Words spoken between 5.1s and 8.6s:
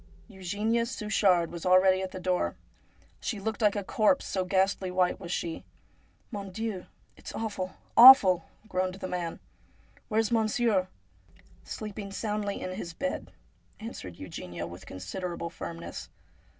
was she.' Mon Dieu! it's awful, awful!'